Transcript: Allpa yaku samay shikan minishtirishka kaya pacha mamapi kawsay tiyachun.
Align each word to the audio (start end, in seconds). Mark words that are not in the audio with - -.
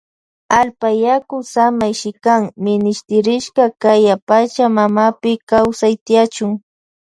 Allpa 0.59 0.89
yaku 1.05 1.37
samay 1.53 1.93
shikan 2.01 2.41
minishtirishka 2.63 3.65
kaya 3.81 4.15
pacha 4.27 4.65
mamapi 4.77 5.31
kawsay 5.49 5.95
tiyachun. 6.05 6.51